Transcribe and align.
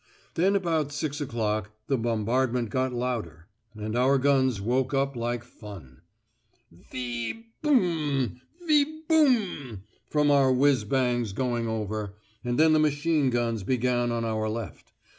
Then 0.33 0.55
about 0.55 0.91
six 0.91 1.21
o'clock 1.21 1.69
the 1.85 1.95
bombardment 1.95 2.71
got 2.71 2.91
louder, 2.91 3.45
and 3.75 3.95
our 3.95 4.17
guns 4.17 4.59
woke 4.59 4.95
up 4.95 5.15
like 5.15 5.43
fun. 5.43 6.01
'Vee 6.71 7.49
bm... 7.61 8.41
vee 8.67 9.03
bm' 9.07 9.81
from 10.09 10.31
our 10.31 10.51
whizz 10.51 10.85
bangs 10.85 11.33
going 11.33 11.67
over, 11.67 12.15
and 12.43 12.59
then 12.59 12.73
the 12.73 12.79
machine 12.79 13.29
guns 13.29 13.61
began 13.61 14.11
on 14.11 14.25
our 14.25 14.49
left. 14.49 14.91